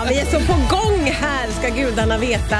Ja, 0.00 0.06
vi 0.08 0.18
är 0.18 0.24
så 0.24 0.46
på 0.46 0.52
gång 0.52 1.04
här, 1.04 1.50
ska 1.50 1.68
gudarna 1.68 2.18
veta. 2.18 2.58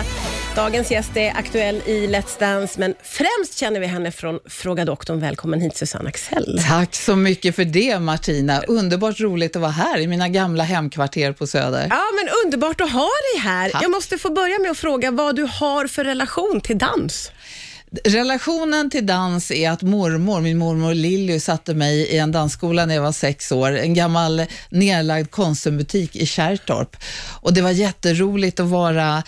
Dagens 0.57 0.91
gäst 0.91 1.17
är 1.17 1.31
aktuell 1.37 1.77
i 1.87 2.07
Let's 2.07 2.41
Dance, 2.41 2.81
men 2.81 2.95
främst 3.03 3.59
känner 3.59 3.81
vi 3.81 3.87
henne 3.87 4.13
från 4.13 4.39
Fråga 4.47 4.85
doktorn. 4.85 5.21
Välkommen 5.21 5.61
hit 5.61 5.77
Susanne 5.77 6.09
Axel. 6.09 6.61
Tack 6.69 6.95
så 6.95 7.17
mycket 7.17 7.57
för 7.57 7.65
det 7.65 7.99
Martina. 7.99 8.63
Underbart 8.69 9.21
roligt 9.21 9.57
att 9.57 9.63
vara 9.63 9.71
här 9.71 9.99
i 9.99 10.07
mina 10.07 10.29
gamla 10.29 10.65
hemkvarter 10.65 11.33
på 11.33 11.47
Söder. 11.47 11.87
Ja, 11.91 12.03
men 12.15 12.29
underbart 12.45 12.81
att 12.81 12.93
ha 12.93 13.09
dig 13.35 13.43
här. 13.43 13.71
Tack. 13.71 13.83
Jag 13.83 13.91
måste 13.91 14.19
få 14.19 14.31
börja 14.31 14.59
med 14.59 14.71
att 14.71 14.79
fråga 14.79 15.11
vad 15.11 15.37
du 15.37 15.43
har 15.43 15.87
för 15.87 16.05
relation 16.05 16.61
till 16.61 16.79
dans. 16.79 17.33
Relationen 18.05 18.91
till 18.91 19.07
dans 19.07 19.51
är 19.51 19.71
att 19.71 19.83
mormor, 19.83 20.41
min 20.41 20.59
mormor 20.59 20.95
Lilly 20.95 21.41
satte 21.41 21.75
mig 21.75 22.01
i 22.01 22.19
en 22.19 22.33
dansskola 22.33 22.87
när 22.87 22.95
jag 22.95 23.03
var 23.03 23.13
sex 23.13 23.53
år, 23.53 23.71
en 23.71 23.95
gammal 23.95 24.47
nedlagd 24.69 25.31
Konsumbutik 25.31 26.17
i 26.17 26.27
Kärrtorp. 26.27 26.97
Och 27.41 27.55
det 27.55 27.63
var 27.63 27.71
jätteroligt 27.71 28.61
att 28.61 28.67
vara 28.67 29.23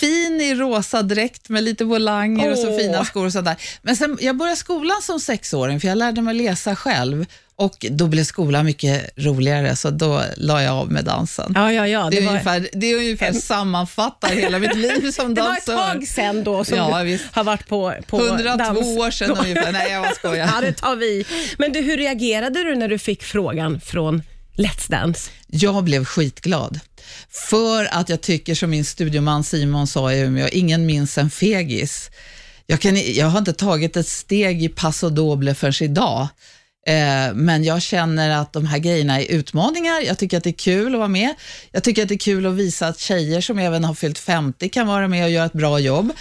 fin 0.00 0.40
i 0.40 0.54
rosa 0.54 1.02
dräkt 1.02 1.48
med 1.48 1.64
lite 1.64 1.84
volanger 1.84 2.52
och 2.52 2.58
så 2.58 2.78
fina 2.78 3.04
skor 3.04 3.26
och 3.26 3.32
sådär. 3.32 3.56
Men 3.82 3.96
sen, 3.96 4.18
jag 4.20 4.36
började 4.36 4.56
skolan 4.56 5.02
som 5.02 5.20
sexåring 5.20 5.80
för 5.80 5.88
jag 5.88 5.98
lärde 5.98 6.22
mig 6.22 6.34
läsa 6.34 6.76
själv 6.76 7.26
och 7.56 7.86
då 7.90 8.06
blev 8.06 8.24
skolan 8.24 8.66
mycket 8.66 9.10
roligare 9.16 9.76
så 9.76 9.90
då 9.90 10.22
la 10.36 10.62
jag 10.62 10.74
av 10.74 10.92
med 10.92 11.04
dansen. 11.04 11.52
Ja, 11.54 11.72
ja, 11.72 11.88
ja. 11.88 12.04
Det 12.04 12.10
Det 12.10 12.16
är 12.18 12.22
var, 12.22 12.30
ungefär, 12.32 12.68
det 12.72 12.86
är 12.86 12.96
ungefär 12.96 13.32
sammanfattar 13.32 14.28
hela 14.28 14.58
mitt 14.58 14.76
liv 14.76 15.10
som 15.14 15.34
det 15.34 15.40
var 15.40 15.48
dansör. 15.48 15.72
ett 15.72 15.78
tag 15.92 16.08
sen 16.08 16.44
då 16.44 16.64
som 16.64 16.76
Ja, 16.78 17.02
du 17.04 17.18
har 17.32 17.44
varit 17.44 17.66
på, 17.68 17.94
på 18.06 18.26
102 18.26 18.56
dans. 18.58 18.78
år 18.98 19.10
sedan 19.10 19.30
ungefär. 19.30 19.72
Nej, 19.72 19.92
jag 19.92 20.02
bara 20.02 20.14
skojar. 20.14 20.46
Ja, 20.54 20.60
det 20.60 20.72
tar 20.72 20.96
vi. 20.96 21.24
Men 21.58 21.72
du, 21.72 21.80
hur 21.80 21.96
reagerade 21.96 22.64
du 22.64 22.74
när 22.76 22.88
du 22.88 22.98
fick 22.98 23.22
frågan 23.22 23.80
från 23.80 24.22
Let's 24.56 24.90
Dance? 24.90 25.30
Jag 25.46 25.84
blev 25.84 26.04
skitglad. 26.04 26.80
För 27.50 27.88
att 27.94 28.08
jag 28.08 28.20
tycker 28.20 28.54
som 28.54 28.70
min 28.70 28.84
studioman 28.84 29.44
Simon 29.44 29.86
sa 29.86 30.12
i 30.12 30.20
Umeå, 30.20 30.48
ingen 30.48 30.86
minns 30.86 31.18
en 31.18 31.30
fegis. 31.30 32.10
Jag, 32.66 32.80
kan, 32.80 33.12
jag 33.14 33.26
har 33.26 33.38
inte 33.38 33.52
tagit 33.52 33.96
ett 33.96 34.08
steg 34.08 34.62
i 34.64 34.68
Paso 34.68 35.08
Doble 35.10 35.54
förrän 35.54 35.90
idag. 35.90 36.28
Eh, 36.86 37.34
men 37.34 37.64
jag 37.64 37.82
känner 37.82 38.30
att 38.30 38.52
de 38.52 38.66
här 38.66 38.78
grejerna 38.78 39.20
är 39.20 39.30
utmaningar. 39.30 40.00
Jag 40.00 40.18
tycker 40.18 40.36
att 40.36 40.44
det 40.44 40.50
är 40.50 40.52
kul 40.52 40.94
att 40.94 40.98
vara 40.98 41.08
med. 41.08 41.34
Jag 41.72 41.84
tycker 41.84 42.02
att 42.02 42.08
det 42.08 42.14
är 42.14 42.18
kul 42.18 42.46
att 42.46 42.54
visa 42.54 42.88
att 42.88 42.98
tjejer 42.98 43.40
som 43.40 43.58
även 43.58 43.84
har 43.84 43.94
fyllt 43.94 44.18
50 44.18 44.68
kan 44.68 44.86
vara 44.86 45.08
med 45.08 45.24
och 45.24 45.30
göra 45.30 45.46
ett 45.46 45.52
bra 45.52 45.78
jobb. 45.78 46.12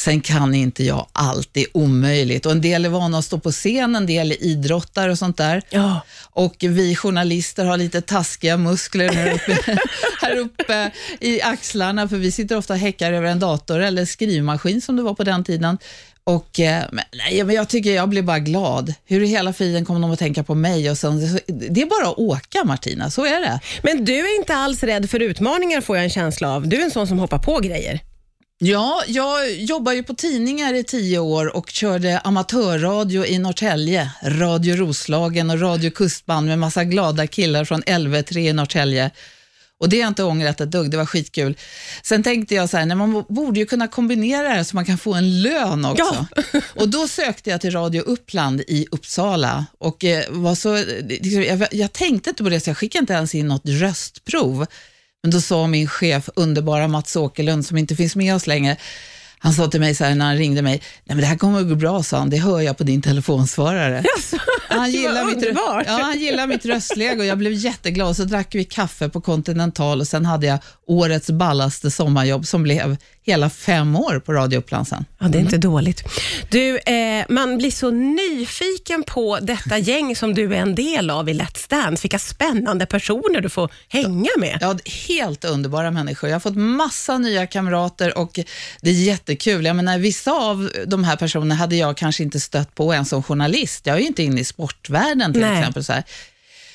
Sen 0.00 0.20
kan 0.20 0.54
inte 0.54 0.84
jag 0.84 1.06
allt, 1.12 1.48
det 1.52 1.60
är 1.60 1.76
omöjligt. 1.76 2.46
Och 2.46 2.52
en 2.52 2.60
del 2.60 2.84
är 2.84 2.88
vana 2.88 3.18
att 3.18 3.24
stå 3.24 3.38
på 3.38 3.52
scen, 3.52 3.96
en 3.96 4.06
del 4.06 4.32
är 4.32 4.42
idrottare 4.42 5.10
och 5.10 5.18
sånt 5.18 5.36
där. 5.36 5.62
Ja. 5.70 6.00
Och 6.22 6.56
vi 6.60 6.96
journalister 6.96 7.64
har 7.64 7.76
lite 7.76 8.00
taskiga 8.00 8.56
muskler 8.56 9.08
här 9.08 9.34
uppe, 9.34 9.78
här 10.20 10.36
uppe 10.36 10.90
i 11.20 11.42
axlarna, 11.42 12.08
för 12.08 12.16
vi 12.16 12.32
sitter 12.32 12.56
ofta 12.56 12.72
och 12.72 12.78
häckar 12.78 13.12
över 13.12 13.28
en 13.28 13.40
dator 13.40 13.80
eller 13.80 14.04
skrivmaskin 14.04 14.80
som 14.80 14.96
det 14.96 15.02
var 15.02 15.14
på 15.14 15.24
den 15.24 15.44
tiden. 15.44 15.78
Och, 16.24 16.60
eh, 16.60 16.84
men, 16.92 17.04
nej, 17.12 17.44
men 17.44 17.56
jag 17.56 17.68
tycker 17.68 17.94
jag 17.94 18.08
blir 18.08 18.22
bara 18.22 18.38
glad. 18.38 18.94
Hur 19.06 19.22
i 19.22 19.26
hela 19.26 19.52
friden 19.52 19.84
kommer 19.84 20.00
de 20.00 20.10
att 20.10 20.18
tänka 20.18 20.44
på 20.44 20.54
mig? 20.54 20.90
Och 20.90 20.98
sen, 20.98 21.40
det 21.46 21.82
är 21.82 21.86
bara 21.86 22.10
att 22.10 22.18
åka 22.18 22.64
Martina, 22.64 23.10
så 23.10 23.24
är 23.24 23.40
det. 23.40 23.60
Men 23.82 24.04
du 24.04 24.18
är 24.18 24.38
inte 24.38 24.54
alls 24.54 24.82
rädd 24.82 25.10
för 25.10 25.20
utmaningar 25.20 25.80
får 25.80 25.96
jag 25.96 26.04
en 26.04 26.10
känsla 26.10 26.54
av. 26.54 26.68
Du 26.68 26.80
är 26.80 26.84
en 26.84 26.90
sån 26.90 27.06
som 27.06 27.18
hoppar 27.18 27.38
på 27.38 27.58
grejer. 27.58 28.00
Ja, 28.62 29.02
jag 29.06 29.54
jobbar 29.54 29.92
ju 29.92 30.02
på 30.02 30.14
tidningar 30.14 30.74
i 30.74 30.84
tio 30.84 31.18
år 31.18 31.56
och 31.56 31.70
körde 31.70 32.18
amatörradio 32.18 33.26
i 33.26 33.38
Norrtälje, 33.38 34.10
Radio 34.22 34.76
Roslagen 34.76 35.50
och 35.50 35.60
Radio 35.60 35.90
Kustband 35.90 36.46
med 36.46 36.58
massa 36.58 36.84
glada 36.84 37.26
killar 37.26 37.64
från 37.64 37.82
LV3 37.82 38.38
i 38.38 38.52
Norrtälje. 38.52 39.10
Och 39.78 39.88
det 39.88 39.96
har 39.96 40.00
jag 40.00 40.10
inte 40.10 40.24
ångrat 40.24 40.60
ett 40.60 40.70
dugg, 40.70 40.90
det 40.90 40.96
var 40.96 41.06
skitkul. 41.06 41.56
Sen 42.02 42.22
tänkte 42.22 42.54
jag 42.54 42.70
så 42.70 42.76
här, 42.76 42.86
nej, 42.86 42.96
man 42.96 43.24
borde 43.28 43.60
ju 43.60 43.66
kunna 43.66 43.88
kombinera 43.88 44.42
det 44.42 44.54
här 44.54 44.64
så 44.64 44.76
man 44.76 44.84
kan 44.84 44.98
få 44.98 45.14
en 45.14 45.42
lön 45.42 45.84
också. 45.84 46.26
Och 46.74 46.88
då 46.88 47.08
sökte 47.08 47.50
jag 47.50 47.60
till 47.60 47.70
Radio 47.72 48.02
Uppland 48.02 48.60
i 48.60 48.86
Uppsala 48.90 49.66
och 49.78 50.04
eh, 50.04 50.24
var 50.30 50.54
så, 50.54 50.84
liksom, 51.08 51.42
jag, 51.42 51.66
jag 51.70 51.92
tänkte 51.92 52.30
inte 52.30 52.42
på 52.42 52.48
det, 52.48 52.60
så 52.60 52.70
jag 52.70 52.76
skickade 52.76 53.02
inte 53.02 53.12
ens 53.12 53.34
in 53.34 53.48
något 53.48 53.62
röstprov. 53.64 54.66
Men 55.22 55.30
då 55.30 55.40
sa 55.40 55.66
min 55.66 55.88
chef, 55.88 56.28
underbara 56.36 56.88
Mats 56.88 57.16
Åkerlund, 57.16 57.66
som 57.66 57.76
inte 57.76 57.96
finns 57.96 58.16
med 58.16 58.34
oss 58.34 58.46
längre, 58.46 58.76
han 59.42 59.52
sa 59.52 59.68
till 59.68 59.80
mig 59.80 59.94
så 59.94 60.04
här 60.04 60.14
när 60.14 60.24
han 60.24 60.36
ringde 60.36 60.62
mig, 60.62 60.72
nej 61.04 61.16
men 61.16 61.18
det 61.18 61.26
här 61.26 61.36
kommer 61.36 61.60
att 61.60 61.68
gå 61.68 61.74
bra, 61.74 62.02
sa 62.02 62.18
han, 62.18 62.30
det 62.30 62.36
hör 62.36 62.60
jag 62.60 62.78
på 62.78 62.84
din 62.84 63.02
telefonsvarare. 63.02 64.04
Han 64.68 64.92
det 64.92 64.96
var 64.98 65.02
gillar, 65.02 65.24
mitt, 65.24 65.48
ja, 65.86 65.98
han 66.02 66.18
gillar 66.18 66.46
mitt 66.46 66.64
röstläge 66.64 67.18
och 67.18 67.24
jag 67.24 67.38
blev 67.38 67.52
jätteglad. 67.52 68.16
Så 68.16 68.24
drack 68.24 68.54
vi 68.54 68.64
kaffe 68.64 69.08
på 69.08 69.20
Continental 69.20 70.00
och 70.00 70.06
sen 70.06 70.26
hade 70.26 70.46
jag 70.46 70.58
årets 70.90 71.30
ballaste 71.30 71.90
sommarjobb 71.90 72.46
som 72.46 72.62
blev 72.62 72.96
hela 73.22 73.50
fem 73.50 73.96
år 73.96 74.18
på 74.18 74.32
Radio 74.32 74.58
Uppland 74.58 74.88
sen. 74.88 75.04
Ja, 75.18 75.28
det 75.28 75.38
är 75.38 75.40
inte 75.40 75.58
dåligt. 75.58 76.02
Du, 76.50 76.78
eh, 76.78 77.24
man 77.28 77.58
blir 77.58 77.70
så 77.70 77.90
nyfiken 77.90 79.02
på 79.02 79.38
detta 79.42 79.78
gäng 79.90 80.16
som 80.16 80.34
du 80.34 80.54
är 80.54 80.58
en 80.58 80.74
del 80.74 81.10
av 81.10 81.28
i 81.28 81.32
Let's 81.32 81.70
Dance. 81.70 82.02
Vilka 82.02 82.18
spännande 82.18 82.86
personer 82.86 83.40
du 83.40 83.48
får 83.48 83.70
hänga 83.88 84.30
med. 84.38 84.58
Ja, 84.60 84.78
helt 85.08 85.44
underbara 85.44 85.90
människor. 85.90 86.30
Jag 86.30 86.34
har 86.34 86.40
fått 86.40 86.56
massa 86.56 87.18
nya 87.18 87.46
kamrater 87.46 88.18
och 88.18 88.38
det 88.80 88.90
är 88.90 88.94
jättekul. 88.94 89.64
Jag 89.64 89.76
menar, 89.76 89.98
vissa 89.98 90.32
av 90.32 90.70
de 90.86 91.04
här 91.04 91.16
personerna 91.16 91.54
hade 91.54 91.76
jag 91.76 91.96
kanske 91.96 92.22
inte 92.22 92.40
stött 92.40 92.74
på 92.74 92.94
ens 92.94 93.08
som 93.08 93.22
journalist. 93.22 93.86
Jag 93.86 93.96
är 93.96 94.00
ju 94.00 94.06
inte 94.06 94.22
inne 94.22 94.40
i 94.40 94.44
sportvärlden 94.44 95.32
till 95.32 95.42
Nej. 95.42 95.58
exempel. 95.58 95.84
Så 95.84 95.92
här. 95.92 96.04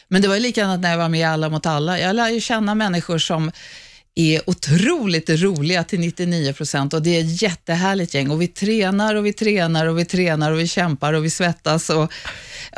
Men 0.08 0.22
det 0.22 0.28
var 0.28 0.36
ju 0.36 0.42
likadant 0.42 0.82
när 0.82 0.92
jag 0.92 0.98
var 0.98 1.10
med 1.10 1.20
i 1.20 1.24
Alla 1.24 1.50
mot 1.50 1.66
alla. 1.66 2.00
Jag 2.00 2.16
lär 2.16 2.30
ju 2.30 2.42
känna 2.42 2.76
människor 2.76 3.18
som 3.18 3.52
är 4.16 4.50
otroligt 4.50 5.30
roliga 5.30 5.84
till 5.84 6.00
99 6.00 6.54
procent 6.54 6.94
och 6.94 7.02
det 7.02 7.18
är 7.18 7.22
ett 7.22 7.42
jättehärligt 7.42 8.14
gäng 8.14 8.30
och 8.30 8.42
vi 8.42 8.48
tränar 8.48 9.16
och 9.16 9.26
vi 9.26 9.34
tränar 9.34 9.86
och 9.86 10.00
vi 10.00 10.06
tränar 10.06 10.52
och 10.52 10.60
vi 10.60 10.68
kämpar 10.68 11.14
och 11.14 11.26
vi 11.26 11.30
svettas 11.30 11.90
och 11.90 12.12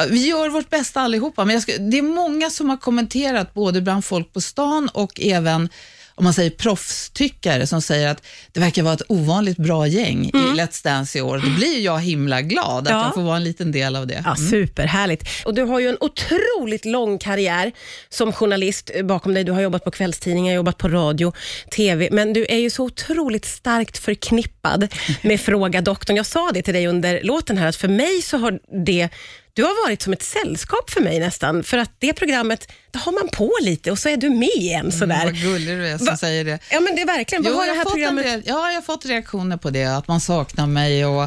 vi 0.09 0.27
gör 0.27 0.49
vårt 0.49 0.69
bästa 0.69 1.01
allihopa. 1.01 1.45
Men 1.45 1.53
jag 1.53 1.63
ska, 1.63 1.77
det 1.77 1.97
är 1.97 2.01
många 2.01 2.49
som 2.49 2.69
har 2.69 2.77
kommenterat 2.77 3.53
både 3.53 3.81
bland 3.81 4.05
folk 4.05 4.33
på 4.33 4.41
stan 4.41 4.89
och 4.93 5.21
även 5.21 5.69
om 6.17 6.23
man 6.23 6.33
säger 6.33 6.49
proffstyckare 6.49 7.67
som 7.67 7.81
säger 7.81 8.07
att 8.07 8.23
det 8.51 8.59
verkar 8.59 8.83
vara 8.83 8.93
ett 8.93 9.01
ovanligt 9.09 9.57
bra 9.57 9.87
gäng 9.87 10.25
i 10.25 10.31
Let's 10.31 10.83
Dance 10.83 11.17
i 11.17 11.21
år. 11.21 11.37
Då 11.45 11.49
blir 11.49 11.79
jag 11.79 11.99
himla 11.99 12.41
glad 12.41 12.87
att 12.87 12.93
Ja. 12.93 13.03
jag 13.05 13.13
får 13.13 13.21
vara 13.21 13.37
en 13.37 13.43
liten 13.43 13.71
del 13.71 13.95
av 13.95 14.07
det. 14.07 14.23
Ja, 14.25 14.35
superhärligt. 14.35 15.23
Och 15.45 15.53
du 15.53 15.61
har 15.63 15.79
ju 15.79 15.89
en 15.89 15.97
otroligt 15.99 16.85
lång 16.85 17.17
karriär 17.19 17.71
som 18.09 18.33
journalist 18.33 18.91
bakom 19.03 19.33
dig. 19.33 19.43
Du 19.43 19.51
har 19.51 19.61
jobbat 19.61 19.83
på 19.83 19.91
kvällstidningar, 19.91 20.53
jobbat 20.55 20.77
på 20.77 20.87
radio, 20.89 21.33
TV, 21.75 22.09
men 22.11 22.33
du 22.33 22.45
är 22.49 22.57
ju 22.57 22.69
så 22.69 22.83
otroligt 22.83 23.45
starkt 23.45 23.97
förknippad 23.97 24.87
med 25.21 25.41
Fråga 25.47 25.81
doktorn. 25.81 26.15
Jag 26.17 26.25
sa 26.25 26.51
det 26.53 26.61
till 26.61 26.73
dig 26.73 26.87
under 26.87 27.23
låten 27.23 27.57
här, 27.57 27.67
att 27.67 27.75
för 27.75 27.87
mig 27.87 28.21
så 28.21 28.37
har 28.37 28.59
det 28.85 29.09
du 29.57 29.63
har 29.63 29.85
varit 29.87 30.01
som 30.01 30.13
ett 30.13 30.23
sällskap 30.23 30.89
för 30.89 31.01
mig 31.01 31.19
nästan, 31.19 31.63
för 31.63 31.77
att 31.77 31.91
det 31.99 32.13
programmet, 32.13 32.71
där 32.91 32.99
har 32.99 33.11
man 33.11 33.27
på 33.33 33.51
lite 33.61 33.91
och 33.91 33.99
så 33.99 34.09
är 34.09 34.17
du 34.17 34.29
med 34.29 34.49
igen 34.55 34.91
sådär. 34.91 35.15
Mm, 35.21 35.25
vad 35.25 35.41
gullig 35.41 35.77
du 35.77 35.87
är 35.87 35.97
som 35.97 36.05
Va- 36.05 36.17
säger 36.17 36.45
det. 36.45 36.59
Ja 36.71 36.79
men 36.79 36.95
det 36.95 37.01
är 37.01 37.05
verkligen, 37.05 37.43
vad 37.43 37.51
Jo, 37.53 37.57
har 37.57 37.63
det 37.65 37.67
jag 37.71 37.75
här 37.75 37.85
programmet... 37.85 38.23
del, 38.25 38.41
ja, 38.45 38.67
jag 38.69 38.75
har 38.75 38.81
fått 38.81 39.05
reaktioner 39.05 39.57
på 39.57 39.69
det, 39.69 39.85
att 39.85 40.07
man 40.07 40.21
saknar 40.21 40.67
mig 40.67 41.05
och 41.05 41.23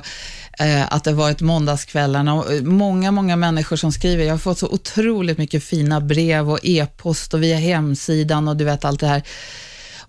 eh, 0.60 0.92
att 0.92 1.04
det 1.04 1.12
varit 1.12 1.40
måndagskvällarna. 1.40 2.34
Och, 2.34 2.52
eh, 2.52 2.62
många, 2.62 3.10
många 3.10 3.36
människor 3.36 3.76
som 3.76 3.92
skriver. 3.92 4.24
Jag 4.24 4.32
har 4.32 4.38
fått 4.38 4.58
så 4.58 4.68
otroligt 4.68 5.38
mycket 5.38 5.64
fina 5.64 6.00
brev 6.00 6.50
och 6.50 6.58
e-post 6.62 7.34
och 7.34 7.42
via 7.42 7.56
hemsidan 7.56 8.48
och 8.48 8.56
du 8.56 8.64
vet 8.64 8.84
allt 8.84 9.00
det 9.00 9.06
här. 9.06 9.22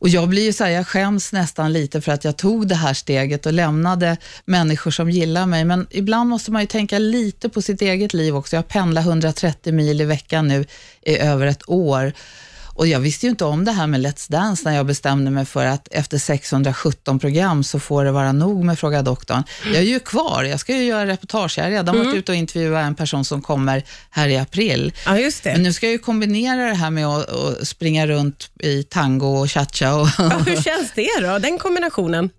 Och 0.01 0.09
jag 0.09 0.29
blir 0.29 0.43
ju 0.43 0.53
så 0.53 0.63
här, 0.63 0.71
jag 0.71 0.87
skäms 0.87 1.33
nästan 1.33 1.73
lite 1.73 2.01
för 2.01 2.11
att 2.11 2.23
jag 2.23 2.37
tog 2.37 2.67
det 2.67 2.75
här 2.75 2.93
steget 2.93 3.45
och 3.45 3.53
lämnade 3.53 4.17
människor 4.45 4.91
som 4.91 5.09
gillar 5.09 5.45
mig. 5.45 5.65
Men 5.65 5.87
ibland 5.89 6.29
måste 6.29 6.51
man 6.51 6.61
ju 6.61 6.67
tänka 6.67 6.99
lite 6.99 7.49
på 7.49 7.61
sitt 7.61 7.81
eget 7.81 8.13
liv 8.13 8.35
också. 8.35 8.55
Jag 8.55 8.67
pendlar 8.67 9.01
130 9.01 9.73
mil 9.73 10.01
i 10.01 10.05
veckan 10.05 10.47
nu 10.47 10.65
i 11.01 11.17
över 11.17 11.47
ett 11.47 11.69
år. 11.69 12.13
Och 12.81 12.87
jag 12.87 12.99
visste 12.99 13.25
ju 13.25 13.29
inte 13.29 13.45
om 13.45 13.65
det 13.65 13.71
här 13.71 13.87
med 13.87 14.01
Let's 14.01 14.31
Dance 14.31 14.69
när 14.69 14.75
jag 14.75 14.85
bestämde 14.85 15.31
mig 15.31 15.45
för 15.45 15.65
att 15.65 15.87
efter 15.91 16.17
617 16.17 17.19
program 17.19 17.63
så 17.63 17.79
får 17.79 18.05
det 18.05 18.11
vara 18.11 18.31
nog 18.31 18.63
med 18.63 18.79
Fråga 18.79 19.01
doktorn. 19.01 19.43
Jag 19.65 19.75
är 19.75 19.81
ju 19.81 19.99
kvar, 19.99 20.43
jag 20.43 20.59
ska 20.59 20.75
ju 20.75 20.83
göra 20.83 21.07
reportage. 21.07 21.57
Jag 21.57 21.63
har 21.63 21.71
redan 21.71 21.97
varit 21.97 22.15
ute 22.15 22.31
och 22.31 22.35
intervjuat 22.35 22.85
en 22.85 22.95
person 22.95 23.25
som 23.25 23.41
kommer 23.41 23.83
här 24.09 24.27
i 24.27 24.37
april. 24.37 24.93
Ja 25.05 25.17
just 25.19 25.43
det. 25.43 25.51
Men 25.51 25.63
nu 25.63 25.73
ska 25.73 25.85
jag 25.85 25.91
ju 25.91 25.99
kombinera 25.99 26.65
det 26.65 26.73
här 26.73 26.91
med 26.91 27.07
att, 27.07 27.29
att 27.29 27.67
springa 27.67 28.07
runt 28.07 28.49
i 28.59 28.83
tango 28.83 29.27
och 29.27 29.51
cha-cha. 29.51 29.95
Och, 29.95 30.07
Ja, 30.17 30.29
hur 30.45 30.61
känns 30.61 30.91
det 30.95 31.09
då, 31.21 31.39
den 31.39 31.57
kombinationen? 31.57 32.29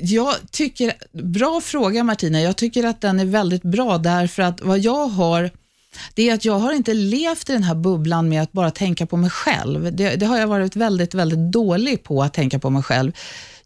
jag 0.00 0.34
tycker, 0.50 0.92
bra 1.12 1.60
fråga 1.60 2.04
Martina, 2.04 2.40
jag 2.40 2.56
tycker 2.56 2.84
att 2.84 3.00
den 3.00 3.20
är 3.20 3.24
väldigt 3.24 3.62
bra 3.62 3.98
därför 3.98 4.42
att 4.42 4.60
vad 4.60 4.78
jag 4.78 5.06
har 5.06 5.50
det 6.14 6.28
är 6.28 6.34
att 6.34 6.44
jag 6.44 6.58
har 6.58 6.72
inte 6.72 6.94
levt 6.94 7.50
i 7.50 7.52
den 7.52 7.62
här 7.62 7.74
bubblan 7.74 8.28
med 8.28 8.42
att 8.42 8.52
bara 8.52 8.70
tänka 8.70 9.06
på 9.06 9.16
mig 9.16 9.30
själv. 9.30 9.96
Det, 9.96 10.16
det 10.16 10.26
har 10.26 10.38
jag 10.38 10.46
varit 10.46 10.76
väldigt, 10.76 11.14
väldigt 11.14 11.52
dålig 11.52 12.02
på 12.02 12.22
att 12.22 12.34
tänka 12.34 12.58
på 12.58 12.70
mig 12.70 12.82
själv. 12.82 13.12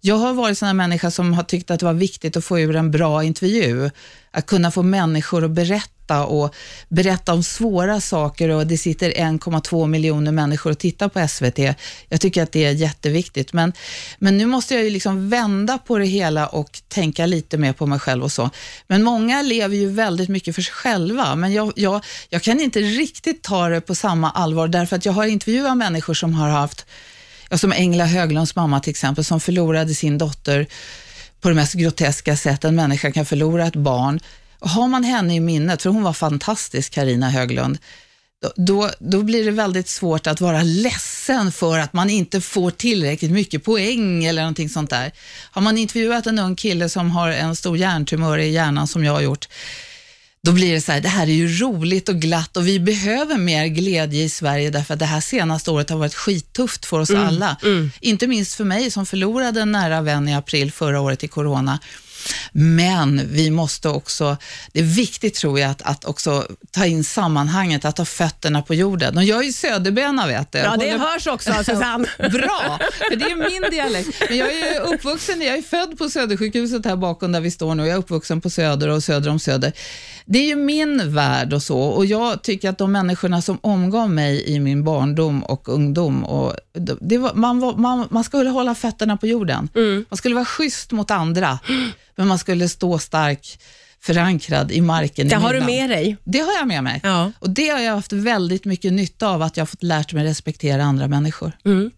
Jag 0.04 0.16
har 0.16 0.32
varit 0.34 0.58
sån 0.58 0.76
människa 0.76 1.10
som 1.10 1.32
har 1.32 1.43
tyckt 1.43 1.70
att 1.70 1.81
det 1.81 1.87
var 1.87 1.93
viktigt 1.93 2.37
att 2.37 2.44
få 2.44 2.60
ur 2.60 2.76
en 2.76 2.90
bra 2.90 3.25
intervju. 3.25 3.90
Att 4.31 4.46
kunna 4.46 4.70
få 4.70 4.82
människor 4.82 5.44
att 5.44 5.50
berätta 5.50 6.26
och 6.26 6.54
berätta 6.88 7.32
om 7.32 7.43
svåra 7.43 8.00
saker 8.00 8.49
och 8.49 8.66
det 8.66 8.78
sitter 8.78 9.10
1,2 9.10 9.87
miljoner 9.87 10.32
människor 10.32 10.70
och 10.70 10.78
tittar 10.78 11.08
på 11.08 11.28
SVT. 11.28 11.58
Jag 12.08 12.20
tycker 12.20 12.43
att 12.43 12.52
det 12.52 12.64
är 12.64 12.72
jätteviktigt. 12.72 13.52
Men, 13.52 13.72
men 14.19 14.38
nu 14.38 14.46
måste 14.46 14.75
jag 14.75 14.84
ju 14.84 14.90
liksom 14.90 15.28
vända 15.28 15.78
på 15.78 15.99
det 15.99 16.06
hela 16.06 16.46
och 16.46 16.81
tänka 16.88 17.26
lite 17.26 17.58
mer 17.58 17.72
på 17.72 17.87
mig 17.87 17.98
själv 17.98 18.25
och 18.25 18.32
så. 18.32 18.50
Men 18.87 19.02
många 19.02 19.43
lever 19.43 19.76
ju 19.76 19.90
väldigt 19.90 20.28
mycket 20.28 20.55
för 20.55 20.62
sig 20.62 20.75
själva, 20.75 21.34
men 21.34 21.52
jag, 21.52 21.72
jag, 21.76 22.05
jag 22.28 22.43
kan 22.43 22.60
inte 22.60 22.81
riktigt 22.81 23.43
ta 23.43 23.69
det 23.69 23.81
på 23.81 23.94
samma 23.94 24.31
allvar 24.31 24.69
därför 24.69 24.96
att 24.96 25.06
jag 25.06 25.12
har 25.12 25.26
intervjuat 25.26 25.76
människor 25.76 26.14
som 26.14 26.34
har 26.34 26.48
haft 26.48 26.87
som 27.58 27.72
Engla 27.72 28.06
Höglunds 28.06 28.56
mamma 28.56 28.81
till 28.81 28.90
exempel, 28.90 29.25
som 29.25 29.40
förlorade 29.40 29.94
sin 29.94 30.19
dotter 30.19 30.66
på 31.40 31.49
det 31.49 31.54
mest 31.54 31.75
groteska 31.75 32.37
sätt 32.37 32.64
en 32.64 32.75
människa 32.75 33.12
kan 33.12 33.26
förlora 33.26 33.66
ett 33.66 33.76
barn. 33.76 34.20
Har 34.60 34.88
man 34.88 35.04
henne 35.04 35.34
i 35.34 35.40
minnet, 35.40 35.82
för 35.82 35.90
hon 35.90 36.02
var 36.02 36.12
fantastisk, 36.12 36.93
Karina 36.93 37.31
Höglund, 37.31 37.78
då, 38.56 38.90
då 38.99 39.22
blir 39.22 39.44
det 39.44 39.50
väldigt 39.50 39.88
svårt 39.88 40.26
att 40.26 40.40
vara 40.40 40.62
ledsen 40.62 41.52
för 41.52 41.78
att 41.78 41.93
man 41.93 42.10
inte 42.10 42.40
får 42.40 42.70
tillräckligt 42.70 43.31
mycket 43.31 43.64
poäng 43.64 44.25
eller 44.25 44.43
någonting 44.43 44.69
sånt 44.69 44.90
där. 44.90 45.12
Har 45.50 45.62
man 45.62 45.78
intervjuat 45.78 46.26
en 46.26 46.38
ung 46.38 46.56
kille 46.56 46.88
som 46.88 47.10
har 47.10 47.28
en 47.28 47.56
stor 47.56 47.76
hjärntumör 47.76 48.38
i 48.38 48.50
hjärnan 48.50 48.88
som 48.88 49.05
jag 49.05 49.12
har 49.12 49.20
gjort, 49.20 49.48
då 50.46 50.52
blir 50.52 50.72
det 50.72 50.80
så 50.80 50.92
här, 50.92 51.00
det 51.00 51.08
här 51.08 51.26
är 51.26 51.32
ju 51.32 51.48
roligt 51.58 52.08
och 52.08 52.16
glatt 52.16 52.56
och 52.56 52.66
vi 52.66 52.80
behöver 52.80 53.38
mer 53.38 53.66
glädje 53.66 54.22
i 54.22 54.28
Sverige 54.28 54.70
därför 54.70 54.94
att 54.94 55.00
det 55.00 55.06
här 55.06 55.20
senaste 55.20 55.70
året 55.70 55.90
har 55.90 55.98
varit 55.98 56.14
skittufft 56.14 56.86
för 56.86 57.00
oss 57.00 57.10
mm, 57.10 57.26
alla. 57.26 57.56
Mm. 57.62 57.90
Inte 58.00 58.26
minst 58.26 58.54
för 58.54 58.64
mig 58.64 58.90
som 58.90 59.06
förlorade 59.06 59.60
en 59.60 59.72
nära 59.72 60.00
vän 60.00 60.28
i 60.28 60.34
april 60.34 60.72
förra 60.72 61.00
året 61.00 61.24
i 61.24 61.28
corona. 61.28 61.78
Men 62.52 63.28
vi 63.32 63.50
måste 63.50 63.88
också, 63.88 64.36
det 64.72 64.80
är 64.80 64.84
viktigt 64.84 65.34
tror 65.34 65.60
jag 65.60 65.70
att, 65.70 65.82
att 65.82 66.04
också 66.04 66.46
ta 66.70 66.86
in 66.86 67.04
sammanhanget, 67.04 67.84
att 67.84 67.98
ha 67.98 68.04
fötterna 68.04 68.62
på 68.62 68.74
jorden. 68.74 69.16
Och 69.16 69.24
jag 69.24 69.38
är 69.38 69.44
ju 69.44 69.52
söderbena 69.52 70.26
vet 70.26 70.52
du. 70.52 70.58
Ja, 70.58 70.76
det 70.76 70.90
hörs 70.90 71.26
också 71.26 71.52
Susanne. 71.52 72.08
Bra, 72.19 72.78
för 73.10 73.16
det 73.16 73.24
är 73.24 73.36
min 73.36 73.70
dialekt. 73.70 74.22
Men 74.28 74.38
jag 74.38 74.52
är 74.52 74.80
uppvuxen, 74.80 75.42
jag 75.42 75.58
är 75.58 75.62
född 75.62 75.98
på 75.98 76.08
Södersjukhuset 76.08 76.84
här 76.84 76.96
bakom 76.96 77.32
där 77.32 77.40
vi 77.40 77.50
står 77.50 77.74
nu. 77.74 77.82
Jag 77.82 77.94
är 77.94 77.98
uppvuxen 77.98 78.40
på 78.40 78.50
Söder 78.50 78.88
och 78.88 79.02
söder 79.02 79.30
om 79.30 79.38
Söder. 79.38 79.72
Det 80.24 80.38
är 80.38 80.46
ju 80.46 80.56
min 80.56 81.14
värld 81.14 81.52
och 81.52 81.62
så 81.62 81.78
och 81.80 82.06
jag 82.06 82.42
tycker 82.42 82.69
att 82.69 82.78
de 82.78 82.92
människorna 82.92 83.42
som 83.42 83.58
omgav 83.60 84.10
mig 84.10 84.44
i 84.46 84.60
min 84.60 84.84
barndom 84.84 85.42
och 85.42 85.69
ungdom, 85.69 86.24
och 86.24 86.54
var, 86.74 87.34
man, 87.34 87.60
var, 87.60 87.76
man, 87.76 88.08
man 88.10 88.24
skulle 88.24 88.50
hålla 88.50 88.74
fötterna 88.74 89.16
på 89.16 89.26
jorden. 89.26 89.69
Mm. 89.74 90.04
Man 90.08 90.16
skulle 90.16 90.34
vara 90.34 90.44
schysst 90.44 90.92
mot 90.92 91.10
andra 91.10 91.58
men 92.16 92.28
man 92.28 92.38
skulle 92.38 92.68
stå 92.68 92.98
stark 92.98 93.58
förankrad 94.04 94.72
i 94.72 94.81
marken. 94.81 95.28
Det 95.28 95.34
i 95.34 95.38
har 95.38 95.54
du 95.54 95.60
med 95.60 95.90
dig. 95.90 96.16
Det 96.25 96.38
har 96.38 96.52
jag 96.52 96.69
med 96.69 96.84
mig. 96.84 97.00
Ja. 97.02 97.32
Och 97.38 97.50
Det 97.50 97.69
har 97.69 97.78
jag 97.78 97.94
haft 97.94 98.12
väldigt 98.12 98.64
mycket 98.64 98.93
nytta 98.93 99.28
av, 99.28 99.43
att 99.43 99.56
jag 99.56 99.62
har 99.62 99.66
fått 99.66 99.82
lärt 99.82 100.12
mig 100.12 100.25
respektera 100.25 100.82
andra 100.82 101.08
människor. 101.08 101.52
Mm. 101.64 101.90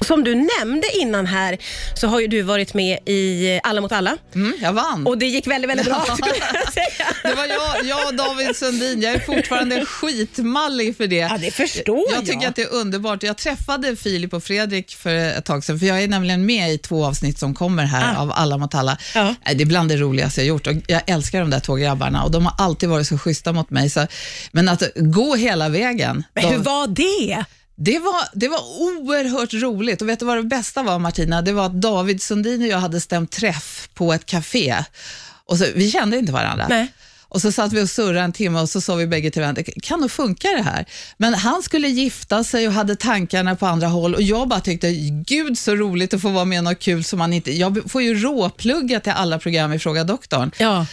Som 0.00 0.24
du 0.24 0.34
nämnde 0.34 0.86
innan 1.00 1.26
här, 1.26 1.58
så 1.94 2.08
har 2.08 2.20
ju 2.20 2.26
du 2.26 2.42
varit 2.42 2.74
med 2.74 2.98
i 3.06 3.60
Alla 3.62 3.80
mot 3.80 3.92
alla. 3.92 4.16
Mm, 4.34 4.54
jag 4.60 4.72
vann. 4.72 5.06
Och 5.06 5.18
det 5.18 5.26
gick 5.26 5.46
väldigt, 5.46 5.70
väldigt 5.70 5.86
bra. 5.86 6.04
det 7.22 7.34
var 7.34 7.46
jag, 7.46 7.84
jag 7.84 8.08
och 8.08 8.14
David 8.14 8.56
Sundin. 8.56 9.02
Jag 9.02 9.12
är 9.12 9.20
fortfarande 9.20 9.84
skitmallig 9.86 10.96
för 10.96 11.06
det. 11.06 11.16
Ja, 11.16 11.38
det 11.40 11.50
förstår 11.50 12.04
jag. 12.10 12.18
Jag 12.18 12.26
tycker 12.26 12.48
att 12.48 12.56
det 12.56 12.62
är 12.62 12.72
underbart. 12.74 13.22
Jag 13.22 13.36
träffade 13.36 13.96
Filip 13.96 14.34
och 14.34 14.44
Fredrik 14.44 14.96
för 14.96 15.14
ett 15.14 15.44
tag 15.44 15.64
sedan, 15.64 15.78
för 15.78 15.86
jag 15.86 16.02
är 16.02 16.08
nämligen 16.08 16.46
med 16.46 16.72
i 16.72 16.78
två 16.78 17.06
avsnitt 17.06 17.38
som 17.38 17.54
kommer 17.54 17.84
här 17.84 18.14
ah. 18.16 18.20
av 18.20 18.32
Alla 18.32 18.58
mot 18.58 18.74
alla. 18.74 18.98
Ja. 19.14 19.34
Det 19.44 19.62
är 19.62 19.66
bland 19.66 19.88
det 19.88 19.96
roligaste 19.96 20.40
jag 20.40 20.48
gjort 20.48 20.66
och 20.66 20.74
jag 20.86 21.02
älskar 21.06 21.47
de 21.50 21.56
där 21.56 21.60
två 21.60 21.74
grabbarna 21.74 22.24
och 22.24 22.30
de 22.30 22.46
har 22.46 22.54
alltid 22.58 22.88
varit 22.88 23.06
så 23.06 23.18
schyssta 23.18 23.52
mot 23.52 23.70
mig. 23.70 23.90
Så, 23.90 24.06
men 24.52 24.68
att 24.68 24.82
gå 24.96 25.34
hela 25.34 25.68
vägen. 25.68 26.24
Men 26.34 26.44
hur 26.44 26.58
var 26.58 26.86
det? 26.86 27.44
Det 27.76 27.98
var, 27.98 28.38
det 28.38 28.48
var 28.48 28.60
oerhört 28.80 29.54
roligt 29.54 30.02
och 30.02 30.08
vet 30.08 30.18
du 30.18 30.24
vad 30.26 30.36
det 30.36 30.42
bästa 30.42 30.82
var 30.82 30.98
Martina? 30.98 31.42
Det 31.42 31.52
var 31.52 31.66
att 31.66 31.80
David 31.80 32.22
Sundin 32.22 32.62
och 32.62 32.68
jag 32.68 32.78
hade 32.78 33.00
stämt 33.00 33.30
träff 33.30 33.88
på 33.94 34.12
ett 34.12 34.26
café. 34.26 34.84
Och 35.46 35.58
så, 35.58 35.64
vi 35.74 35.90
kände 35.90 36.18
inte 36.18 36.32
varandra. 36.32 36.66
Nej. 36.68 36.92
Och 37.30 37.42
så 37.42 37.52
satt 37.52 37.72
vi 37.72 37.82
och 37.82 37.90
surrade 37.90 38.20
en 38.20 38.32
timme 38.32 38.60
och 38.60 38.68
så 38.68 38.80
sa 38.80 38.94
vi 38.94 39.06
bägge 39.06 39.30
till 39.30 39.42
varandra, 39.42 39.62
kan 39.82 40.00
nog 40.00 40.10
funka 40.10 40.48
det 40.48 40.62
här? 40.62 40.86
Men 41.16 41.34
han 41.34 41.62
skulle 41.62 41.88
gifta 41.88 42.44
sig 42.44 42.66
och 42.66 42.72
hade 42.72 42.96
tankarna 42.96 43.56
på 43.56 43.66
andra 43.66 43.86
håll 43.86 44.14
och 44.14 44.22
jag 44.22 44.48
bara 44.48 44.60
tyckte, 44.60 44.92
gud 45.26 45.58
så 45.58 45.74
roligt 45.74 46.14
att 46.14 46.22
få 46.22 46.28
vara 46.28 46.44
med 46.44 46.64
något 46.64 46.78
kul 46.78 47.04
som 47.04 47.18
man 47.18 47.32
inte... 47.32 47.52
Jag 47.52 47.90
får 47.90 48.02
ju 48.02 48.14
råplugga 48.14 49.00
till 49.00 49.12
alla 49.12 49.38
program 49.38 49.72
i 49.72 49.78
Fråga 49.78 50.04
doktorn. 50.04 50.50
Ja. 50.58 50.86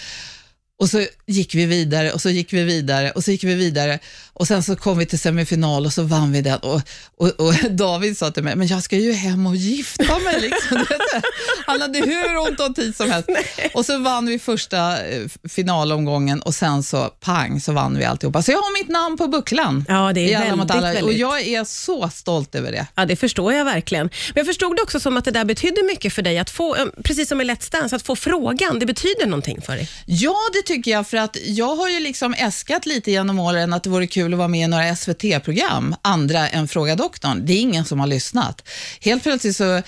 Och 0.79 0.89
så 0.89 1.05
gick 1.25 1.55
vi 1.55 1.65
vidare 1.65 2.11
och 2.11 2.21
så 2.21 2.29
gick 2.29 2.53
vi 2.53 2.63
vidare 2.63 3.11
och 3.11 3.23
så 3.23 3.31
gick 3.31 3.43
vi 3.43 3.55
vidare 3.55 3.99
och 4.33 4.47
sen 4.47 4.63
så 4.63 4.75
kom 4.75 4.97
vi 4.97 5.05
till 5.05 5.19
semifinal 5.19 5.85
och 5.85 5.93
så 5.93 6.03
vann 6.03 6.31
vi 6.31 6.41
den 6.41 6.59
och, 6.59 6.81
och, 7.17 7.27
och 7.27 7.53
David 7.69 8.17
sa 8.17 8.31
till 8.31 8.43
mig, 8.43 8.55
men 8.55 8.67
jag 8.67 8.83
ska 8.83 8.97
ju 8.97 9.11
hem 9.11 9.47
och 9.47 9.55
gifta 9.55 10.19
mig. 10.19 10.41
Liksom. 10.41 10.85
Han 11.65 11.81
hade 11.81 11.99
hur 11.99 12.37
ont 12.37 12.59
om 12.59 12.73
tid 12.73 12.95
som 12.95 13.11
helst. 13.11 13.29
Och 13.73 13.85
så 13.85 13.97
vann 13.97 14.25
vi 14.25 14.39
första 14.39 15.05
eh, 15.05 15.21
finalomgången 15.49 16.41
och 16.41 16.55
sen 16.55 16.83
så 16.83 17.05
pang 17.05 17.61
så 17.61 17.71
vann 17.71 17.97
vi 17.97 18.05
alltihopa. 18.05 18.41
Så 18.41 18.51
jag 18.51 18.57
har 18.57 18.83
mitt 18.83 18.89
namn 18.89 19.17
på 19.17 19.27
bucklan. 19.27 19.85
Ja, 19.87 20.13
det 20.13 20.33
är 20.33 20.39
väldigt, 20.39 20.71
alla. 20.71 20.81
Väldigt. 20.81 21.03
Och 21.03 21.13
jag 21.13 21.41
är 21.41 21.63
så 21.63 22.09
stolt 22.09 22.55
över 22.55 22.71
det. 22.71 22.87
Ja, 22.95 23.05
det 23.05 23.15
förstår 23.15 23.53
jag 23.53 23.65
verkligen. 23.65 24.05
Men 24.05 24.35
jag 24.35 24.45
förstod 24.45 24.75
det 24.75 24.81
också 24.81 24.99
som 24.99 25.17
att 25.17 25.25
det 25.25 25.31
där 25.31 25.45
betydde 25.45 25.83
mycket 25.83 26.13
för 26.13 26.21
dig, 26.21 26.37
att 26.37 26.49
få, 26.49 26.75
eh, 26.75 26.85
precis 27.03 27.29
som 27.29 27.41
i 27.41 27.43
Let's 27.43 27.71
Dance, 27.71 27.95
att 27.95 28.03
få 28.03 28.15
frågan, 28.15 28.79
det 28.79 28.85
betyder 28.85 29.25
någonting 29.25 29.61
för 29.61 29.75
dig. 29.75 29.89
Ja, 30.05 30.37
det 30.53 30.64
tycker 30.65 30.91
jag, 30.91 31.07
för 31.07 31.17
att 31.17 31.37
jag 31.43 31.75
har 31.75 31.89
ju 31.89 31.99
liksom 31.99 32.33
äskat 32.33 32.85
lite 32.85 33.11
genom 33.11 33.39
åren 33.39 33.73
att 33.73 33.83
det 33.83 33.89
vore 33.89 34.07
kul 34.07 34.33
att 34.33 34.37
vara 34.37 34.47
med 34.47 34.61
i 34.61 34.67
några 34.67 34.95
SVT-program, 34.95 35.95
andra 36.01 36.49
än 36.49 36.67
Fråga 36.67 36.95
doktorn. 36.95 37.45
Det 37.45 37.53
är 37.53 37.59
ingen 37.59 37.85
som 37.85 37.99
har 37.99 38.07
lyssnat. 38.07 38.67
Helt 39.01 39.23
plötsligt 39.23 39.55
så 39.55 39.81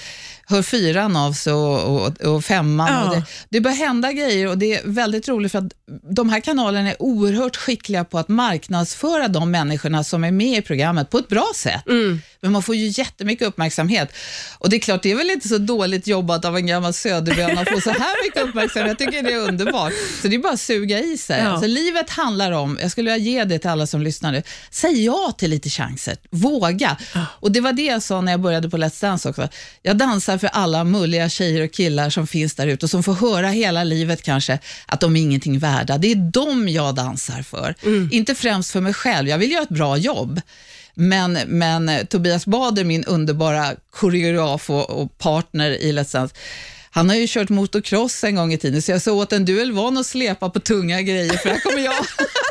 hör 0.50 0.62
fyran 0.62 1.16
av 1.16 1.34
sig 1.34 1.54
och, 1.54 1.96
och, 1.96 2.22
och 2.22 2.46
femman. 2.46 2.88
Ja. 2.92 3.04
Och 3.10 3.16
det, 3.16 3.24
det 3.50 3.62
börjar 3.62 3.78
hända 3.78 4.12
grejer 4.12 4.48
och 4.48 4.58
det 4.58 4.76
är 4.76 4.82
väldigt 4.86 5.28
roligt 5.28 5.52
för 5.52 5.60
att 5.60 5.74
de 6.16 6.30
här 6.30 6.40
kanalerna 6.40 6.90
är 6.90 7.02
oerhört 7.02 7.56
skickliga 7.56 8.04
på 8.04 8.20
att 8.20 8.28
marknadsföra 8.28 9.28
de 9.28 9.52
människorna 9.52 10.04
som 10.04 10.24
är 10.24 10.32
med 10.32 10.58
i 10.58 10.62
programmet 10.62 11.10
på 11.10 11.18
ett 11.18 11.28
bra 11.28 11.52
sätt. 11.56 11.88
Mm. 11.88 12.22
Men 12.42 12.52
man 12.52 12.64
får 12.64 12.76
ju 12.76 12.88
jättemycket 12.88 13.48
uppmärksamhet. 13.48 14.14
Och 14.60 14.70
det 14.70 14.76
är 14.76 14.80
klart, 14.80 15.04
det 15.04 15.12
är 15.12 15.16
väl 15.16 15.30
inte 15.30 15.48
så 15.48 15.58
dåligt 15.58 16.08
jobbat 16.08 16.46
av 16.46 16.58
en 16.58 16.68
gammal 16.68 16.94
söderböna 16.94 17.62
att 17.62 17.70
få 17.70 17.82
så 17.82 17.90
här 17.90 18.26
mycket 18.26 18.44
uppmärksamhet. 18.44 18.88
Jag 18.88 18.98
tycker 18.98 19.24
det 19.24 19.34
är 19.34 19.40
underbart. 19.40 19.94
Så 20.22 20.28
det 20.28 20.36
är 20.36 20.40
bara 20.40 20.54
att 20.54 20.60
suga 20.60 21.00
i 21.00 21.18
sig. 21.18 21.40
Ja. 21.40 21.48
Alltså, 21.48 21.68
livet 21.68 22.10
handlar 22.10 22.52
om, 22.52 22.78
jag 22.82 22.92
skulle 22.92 23.14
vilja 23.14 23.32
ge 23.32 23.44
det 23.44 23.60
till 23.60 23.70
alla 23.70 23.88
som 23.88 24.02
lyssnar 24.02 24.32
nu, 24.32 24.44
säg 24.72 25.06
ja 25.06 25.34
till 25.38 25.50
lite 25.50 25.70
chanser. 25.70 26.18
Våga. 26.30 26.98
Ja. 27.14 27.26
Och 27.32 27.52
det 27.52 27.62
var 27.62 27.74
det 27.74 27.86
jag 27.86 28.04
sa 28.04 28.22
när 28.22 28.32
jag 28.32 28.42
började 28.42 28.70
på 28.70 28.78
Let's 28.78 29.02
Dance 29.02 29.30
också. 29.30 29.50
Jag 29.82 29.98
dansar 29.98 30.37
för 30.38 30.48
alla 30.48 30.84
mulliga 30.84 31.30
tjejer 31.30 31.64
och 31.64 31.72
killar 31.72 32.10
som 32.10 32.28
finns 32.28 32.56
där 32.56 32.68
ute 32.68 32.86
och 32.86 32.90
som 32.90 33.04
får 33.04 33.14
höra 33.14 33.48
hela 33.48 33.84
livet 33.84 34.22
kanske 34.22 34.60
att 34.86 35.00
de 35.00 35.16
är 35.16 35.22
ingenting 35.22 35.60
värda. 35.60 35.98
Det 35.98 36.12
är 36.12 36.16
dem 36.16 36.70
jag 36.70 36.96
dansar 36.96 37.42
för. 37.42 37.76
Mm. 37.84 38.10
Inte 38.12 38.36
främst 38.36 38.72
för 38.72 38.82
mig 38.82 38.94
själv. 38.94 39.30
Jag 39.30 39.38
vill 39.38 39.52
göra 39.52 39.64
ett 39.64 39.70
bra 39.70 39.98
jobb. 39.98 40.42
Men, 40.94 41.34
men 41.48 42.08
Tobias 42.08 42.46
Bader, 42.46 42.84
min 42.84 43.04
underbara 43.04 43.72
koreograf 43.92 44.70
och, 44.70 44.90
och 44.90 45.18
partner 45.18 45.72
i 45.72 45.92
Let's 45.92 46.14
Dance, 46.14 46.36
han 46.92 47.10
har 47.10 47.16
ju 47.16 47.28
kört 47.28 47.50
motocross 47.50 48.24
en 48.24 48.36
gång 48.36 48.54
i 48.54 48.58
tiden, 48.58 48.82
så 48.82 48.92
jag 48.92 49.02
sa 49.02 49.12
åt 49.12 49.34
en 49.34 49.46
du 49.46 49.62
är 49.62 49.72
van 49.72 49.98
att 49.98 50.06
släpa 50.06 50.50
på 50.50 50.60
tunga 50.60 51.02
grejer, 51.02 51.34
för 51.34 51.50
här 51.50 51.60
kommer 51.60 51.80
jag. 51.80 51.94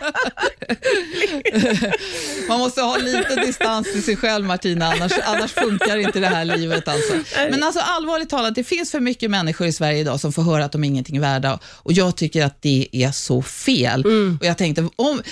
Man 2.48 2.58
måste 2.58 2.80
ha 2.80 2.96
lite 2.96 3.34
distans 3.34 3.92
till 3.92 4.02
sig 4.02 4.16
själv, 4.16 4.46
Martina, 4.46 4.92
annars, 4.92 5.12
annars 5.24 5.52
funkar 5.52 5.96
inte 5.96 6.20
det 6.20 6.26
här 6.26 6.44
livet. 6.44 6.88
Alltså. 6.88 7.14
Men 7.50 7.62
alltså, 7.62 7.80
allvarligt 7.80 8.30
talat, 8.30 8.54
det 8.54 8.64
finns 8.64 8.90
för 8.90 9.00
mycket 9.00 9.30
människor 9.30 9.66
i 9.66 9.72
Sverige 9.72 9.98
idag 9.98 10.20
som 10.20 10.32
får 10.32 10.42
höra 10.42 10.64
att 10.64 10.72
de 10.72 10.84
är 10.84 10.88
ingenting 10.88 11.16
är 11.16 11.20
värda 11.20 11.58
och 11.64 11.92
jag 11.92 12.16
tycker 12.16 12.44
att 12.44 12.62
det 12.62 12.88
är 12.92 13.12
så 13.12 13.42
fel. 13.42 14.04
Mm. 14.04 14.38
Och 14.40 14.46
jag 14.46 14.58
tänkte, 14.58 14.88
om, 14.96 15.22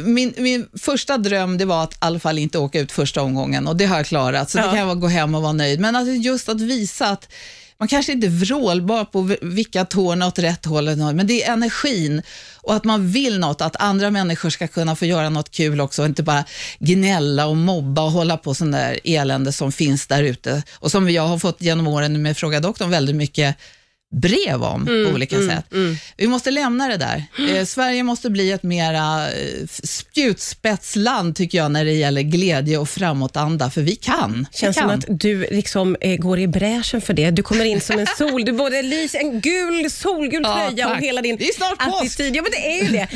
min, 0.00 0.34
min 0.36 0.68
första 0.78 1.18
dröm 1.18 1.58
det 1.58 1.64
var 1.64 1.84
att 1.84 1.92
i 1.92 1.96
alla 1.98 2.18
fall 2.18 2.38
inte 2.38 2.58
åka 2.58 2.80
ut 2.80 2.92
första 2.92 3.22
omgången 3.22 3.68
och 3.68 3.76
det 3.76 3.84
har 3.84 3.96
jag 3.96 4.06
klarat, 4.06 4.50
så 4.50 4.58
ja. 4.58 4.62
det 4.62 4.68
kan 4.68 4.88
jag 4.88 5.00
gå 5.00 5.08
hem 5.08 5.34
och 5.34 5.42
vara 5.42 5.52
nöjd. 5.52 5.80
Men 5.80 5.96
alltså 5.96 6.12
just 6.12 6.48
att 6.48 6.60
visa 6.60 7.08
att 7.08 7.28
man 7.80 7.88
kanske 7.88 8.12
inte 8.12 8.26
är 8.26 8.30
vrålbar 8.30 9.04
på 9.04 9.36
vilka 9.42 9.84
tårna 9.84 10.26
åt 10.26 10.38
rätt 10.38 10.64
håll, 10.64 10.96
men 10.96 11.26
det 11.26 11.44
är 11.44 11.52
energin 11.52 12.22
och 12.56 12.74
att 12.74 12.84
man 12.84 13.10
vill 13.10 13.38
något, 13.38 13.60
att 13.60 13.76
andra 13.76 14.10
människor 14.10 14.50
ska 14.50 14.68
kunna 14.68 14.96
få 14.96 15.06
göra 15.06 15.30
något 15.30 15.50
kul 15.50 15.80
också 15.80 16.02
och 16.02 16.08
inte 16.08 16.22
bara 16.22 16.44
gnälla 16.78 17.46
och 17.46 17.56
mobba 17.56 18.02
och 18.02 18.10
hålla 18.10 18.36
på 18.36 18.54
sån 18.54 18.70
där 18.70 19.00
elände 19.04 19.52
som 19.52 19.72
finns 19.72 20.06
där 20.06 20.22
ute. 20.22 20.62
Och 20.74 20.90
som 20.90 21.10
jag 21.10 21.26
har 21.26 21.38
fått 21.38 21.62
genom 21.62 21.86
åren 21.86 22.22
med 22.22 22.36
Fråga 22.36 22.60
doktorn 22.60 22.90
väldigt 22.90 23.16
mycket 23.16 23.56
brev 24.12 24.62
om 24.62 24.88
Mm, 24.88 25.06
på 25.08 25.14
olika 25.14 25.36
sätt. 25.36 25.64
Vi 26.16 26.26
måste 26.26 26.50
lämna 26.50 26.88
det 26.88 26.96
där. 26.96 27.24
Eh, 27.58 27.64
Sverige 27.64 28.02
måste 28.02 28.30
bli 28.30 28.52
ett 28.52 28.62
mera 28.62 29.28
eh, 29.28 29.66
spjutspetsland, 29.84 31.36
tycker 31.36 31.58
jag, 31.58 31.70
när 31.70 31.84
det 31.84 31.92
gäller 31.92 32.22
glädje 32.22 32.78
och 32.78 32.88
framåtanda, 32.88 33.70
för 33.70 33.82
vi 33.82 33.96
kan. 33.96 34.46
Känns 34.52 34.76
vi 34.76 34.80
som 34.80 34.88
kan. 34.90 34.98
att 34.98 35.04
du 35.08 35.46
liksom 35.50 35.96
eh, 36.00 36.16
går 36.16 36.38
i 36.38 36.48
bräschen 36.48 37.00
för 37.00 37.12
det. 37.14 37.30
Du 37.30 37.42
kommer 37.42 37.64
in 37.64 37.80
som 37.80 37.98
en 37.98 38.06
sol. 38.18 38.44
Du 38.44 38.52
både 38.52 38.82
lyser 38.82 39.18
en 39.18 39.40
gul, 39.40 39.90
solgul 39.90 40.42
Ja, 40.44 40.54
tröja 40.68 40.86
och 40.86 40.92
tack. 40.94 41.02
hela 41.02 41.22
din 41.22 41.36
Det 41.36 41.48
är 41.48 41.52
snart 41.54 41.76
attityd. 41.78 42.36
Ja, 42.36 42.42
men 42.42 42.50
det 42.50 42.78
är 42.80 42.82
ju 42.84 42.88
det. 42.90 43.08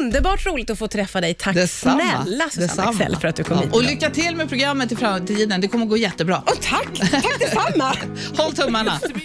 Underbart 0.00 0.46
roligt 0.46 0.70
att 0.70 0.78
få 0.78 0.88
träffa 0.88 1.20
dig. 1.20 1.34
Tack 1.34 1.54
Detsamma. 1.54 2.00
snälla 2.24 2.44
Susanne 2.50 2.66
Detsamma. 2.66 2.90
Axel 2.90 3.16
för 3.16 3.28
att 3.28 3.36
du 3.36 3.44
kom 3.44 3.56
Ja, 3.56 3.62
hit. 3.62 3.72
Och 3.74 3.82
lycka 3.84 4.10
till 4.10 4.36
med 4.36 4.48
programmet 4.48 4.92
i 4.92 4.96
framtiden. 4.96 5.60
Det 5.60 5.68
kommer 5.68 5.86
gå 5.86 5.96
jättebra. 5.96 6.38
Och 6.46 6.60
tack, 6.62 7.10
tack 7.10 7.38
detsamma. 7.40 7.96
Håll 8.36 8.52
tummarna. 8.52 9.00